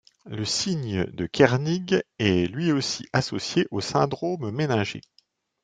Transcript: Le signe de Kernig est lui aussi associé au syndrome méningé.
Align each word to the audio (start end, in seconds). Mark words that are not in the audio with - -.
Le 0.25 0.45
signe 0.45 1.03
de 1.13 1.27
Kernig 1.27 2.01
est 2.17 2.47
lui 2.51 2.71
aussi 2.71 3.05
associé 3.13 3.67
au 3.69 3.81
syndrome 3.81 4.49
méningé. 4.49 5.01